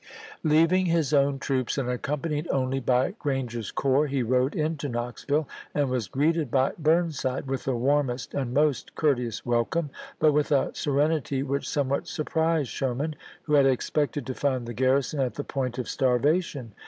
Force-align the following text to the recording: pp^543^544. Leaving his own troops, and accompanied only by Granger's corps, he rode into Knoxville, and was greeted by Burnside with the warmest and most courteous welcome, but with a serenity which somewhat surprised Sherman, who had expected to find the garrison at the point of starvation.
pp^543^544. 0.01 0.07
Leaving 0.49 0.85
his 0.87 1.13
own 1.13 1.37
troops, 1.37 1.77
and 1.77 1.87
accompanied 1.87 2.47
only 2.49 2.79
by 2.79 3.11
Granger's 3.19 3.69
corps, 3.69 4.07
he 4.07 4.23
rode 4.23 4.55
into 4.55 4.89
Knoxville, 4.89 5.47
and 5.75 5.91
was 5.91 6.07
greeted 6.07 6.49
by 6.49 6.71
Burnside 6.79 7.45
with 7.45 7.65
the 7.65 7.75
warmest 7.75 8.33
and 8.33 8.51
most 8.51 8.95
courteous 8.95 9.45
welcome, 9.45 9.91
but 10.17 10.31
with 10.33 10.51
a 10.51 10.71
serenity 10.73 11.43
which 11.43 11.69
somewhat 11.69 12.07
surprised 12.07 12.69
Sherman, 12.71 13.15
who 13.43 13.53
had 13.53 13.67
expected 13.67 14.25
to 14.25 14.33
find 14.33 14.65
the 14.65 14.73
garrison 14.73 15.19
at 15.19 15.35
the 15.35 15.43
point 15.43 15.77
of 15.77 15.87
starvation. 15.87 16.71